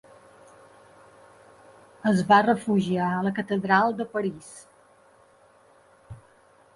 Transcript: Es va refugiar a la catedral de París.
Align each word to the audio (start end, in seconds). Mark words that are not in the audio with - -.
Es 2.11 2.23
va 2.31 2.39
refugiar 2.47 3.09
a 3.09 3.19
la 3.27 3.33
catedral 3.41 3.93
de 3.99 4.07
París. 4.15 4.49